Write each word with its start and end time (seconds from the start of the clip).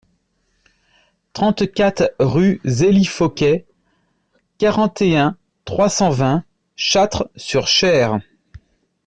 trente-quatre 1.33 2.15
rue 2.17 2.59
Zélie 2.65 3.05
Fauquet, 3.05 3.67
quarante 4.57 4.99
et 5.03 5.15
un, 5.15 5.37
trois 5.63 5.89
cent 5.89 6.09
vingt, 6.09 6.43
Châtres-sur-Cher 6.75 8.19